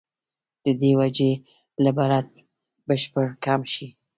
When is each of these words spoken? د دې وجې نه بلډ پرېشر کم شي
د 0.63 0.65
دې 0.81 0.91
وجې 0.99 1.31
نه 1.83 1.91
بلډ 1.97 2.25
پرېشر 2.85 3.25
کم 3.45 3.61
شي 3.73 3.87